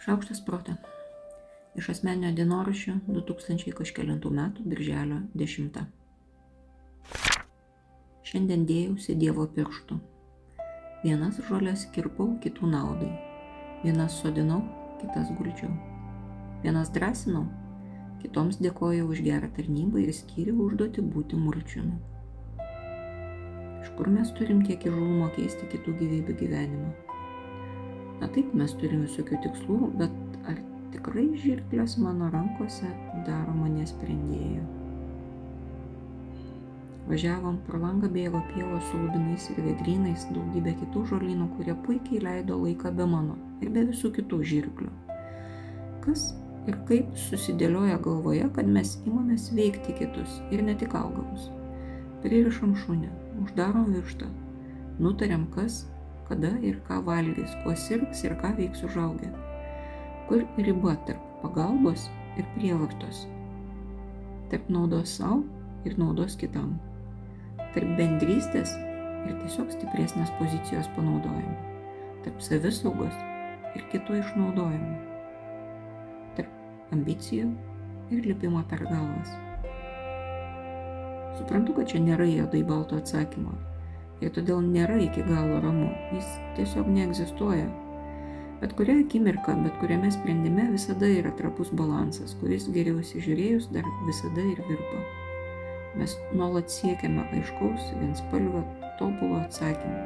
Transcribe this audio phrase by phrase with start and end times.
[0.00, 0.72] Šaukštas protą.
[1.76, 5.74] Iš asmeninio dienoraščio 2000 kažkėlintų metų birželio 10.
[8.30, 9.98] Šiandien dėjausi Dievo pirštų.
[11.02, 13.10] Vienas žolės kirpau kitų naudai.
[13.82, 14.62] Vienas sodinau,
[15.02, 15.68] kitas guldžiau.
[16.64, 17.44] Vienas drąsinau,
[18.24, 22.00] kitoms dėkojau už gerą tarnybą ir skyriau užduoti būti mulčiumi.
[23.84, 27.09] Iš kur mes turim tiek įžulumo keisti kitų gyvybių gyvenimą?
[28.20, 30.58] Na taip, mes turime visokių tikslų, bet ar
[30.92, 32.90] tikrai žirklės mano rankose
[33.28, 34.66] daro mane sprendėjų?
[37.10, 42.58] Važiavom pro langą bėgo pievos su lubinais ir vedrynais, daugybė kitų žolynų, kurie puikiai leido
[42.60, 44.90] laiką be mano ir be visų kitų žirklių.
[46.04, 46.28] Kas
[46.68, 51.48] ir kaip susidėlioja galvoje, kad mes imamės veikti kitus ir ne tik augalus.
[52.22, 53.08] Pririšam šunį,
[53.42, 54.28] uždarom vištą,
[55.00, 55.86] nutariam kas
[56.30, 59.32] kada ir ką valgys, kuo sirgs ir ką veiks užaugę.
[60.28, 62.06] Kur riba tarp pagalbos
[62.38, 63.24] ir prievartos?
[64.52, 65.40] Tarp naudos savo
[65.84, 66.76] ir naudos kitam.
[67.74, 68.76] Tarp bendrystės
[69.26, 71.56] ir tiesiog stipresnės pozicijos panaudojimo.
[72.22, 73.16] Tarp savisaugos
[73.74, 74.94] ir kito išnaudojimo.
[76.38, 77.50] Tarp ambicijų
[78.14, 79.34] ir lipimo per galvas.
[81.40, 83.56] Suprantu, kad čia nėra juodai balto atsakymo
[84.20, 87.68] ir todėl nėra iki galo ramu, jis tiesiog neegzistuoja.
[88.60, 94.44] Bet kurią akimirką, bet kuriame sprendime visada yra trapus balansas, kuris geriau įsižiūrėjus dar visada
[94.44, 95.00] ir virpa.
[95.96, 98.62] Mes nuolat siekiame aiškaus, vienspalvio,
[99.00, 100.04] tobulo atsakymo,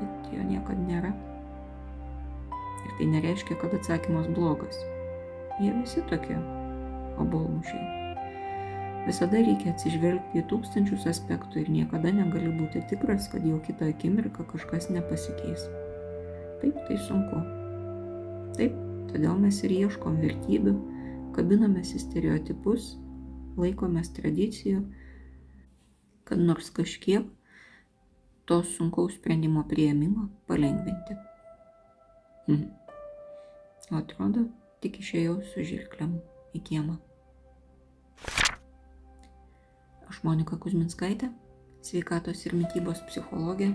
[0.00, 1.14] bet jo niekada nėra.
[2.82, 4.80] Ir tai nereiškia, kad atsakymas blogas.
[5.60, 6.40] Jie visi tokie
[7.20, 8.01] obolmušiai.
[9.02, 14.46] Visada reikia atsižvelgti į tūkstančius aspektų ir niekada negali būti tikras, kad jau kitą akimirką
[14.52, 15.66] kažkas nepasikeis.
[16.62, 17.40] Taip, tai sunku.
[18.54, 18.76] Taip,
[19.10, 20.76] todėl mes ir ieškom vertybių,
[21.34, 22.92] kabinamės į stereotipus,
[23.58, 24.84] laikomės tradicijų,
[26.28, 27.26] kad nors kažkiek
[28.46, 31.18] to sunkaus sprendimo prieimimą palengvinti.
[32.46, 32.68] Hm.
[33.98, 34.46] Atrodo,
[34.78, 36.20] tik išėjau su žirkliam
[36.54, 37.02] į kiemą.
[40.12, 41.30] Aš Monika Kuzminskaitė,
[41.80, 43.70] sveikatos ir mytybos psichologė,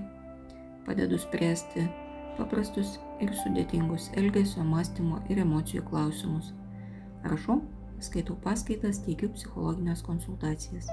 [0.85, 1.87] padedu spręsti
[2.37, 2.91] paprastus
[3.25, 6.51] ir sudėtingus elgesio, mąstymo ir emocijų klausimus.
[7.25, 7.55] Rašau,
[8.05, 10.91] skaitau paskaitas, teikiu psichologinės konsultacijas.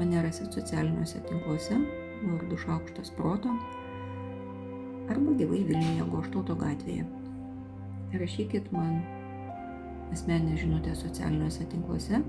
[0.00, 1.82] Mane rasit socialiniuose tinkluose,
[2.22, 3.52] vardu Šaukštas Proto
[5.12, 7.04] arba gyvai Vilniuje Goštauto gatvėje.
[8.16, 9.02] Rašykit man
[10.16, 12.24] asmeninę žinutę socialiniuose tinkluose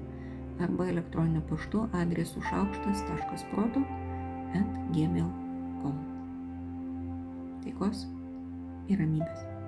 [0.64, 3.86] arba elektroniniu paštu adresu šaukštas.proto
[4.60, 5.96] at gmail.com.
[7.64, 8.06] Taikos
[8.90, 9.59] ir ramybės.